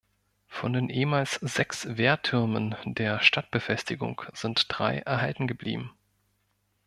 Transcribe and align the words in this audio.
Von 0.47 0.73
den 0.73 0.89
ehemals 0.89 1.35
sechs 1.35 1.85
Wehrtürmen 1.95 2.73
der 2.85 3.21
Stadtbefestigung 3.21 4.23
sind 4.33 4.65
drei 4.69 4.97
erhalten 4.97 5.45
geblieben. 5.45 5.91